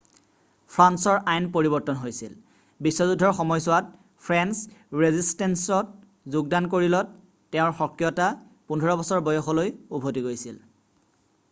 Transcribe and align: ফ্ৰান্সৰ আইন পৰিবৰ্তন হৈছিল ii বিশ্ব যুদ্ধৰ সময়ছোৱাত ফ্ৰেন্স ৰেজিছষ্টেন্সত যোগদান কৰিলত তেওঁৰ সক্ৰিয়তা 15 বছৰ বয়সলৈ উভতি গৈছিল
ফ্ৰান্সৰ 0.75 1.17
আইন 1.33 1.49
পৰিবৰ্তন 1.57 1.99
হৈছিল 2.05 2.31
ii 2.37 2.85
বিশ্ব 2.87 3.07
যুদ্ধৰ 3.11 3.35
সময়ছোৱাত 3.41 3.93
ফ্ৰেন্স 4.29 5.03
ৰেজিছষ্টেন্সত 5.03 6.35
যোগদান 6.37 6.71
কৰিলত 6.73 7.15
তেওঁৰ 7.57 7.77
সক্ৰিয়তা 7.85 8.33
15 8.79 8.99
বছৰ 9.05 9.25
বয়সলৈ 9.31 9.73
উভতি 10.01 10.27
গৈছিল 10.33 10.59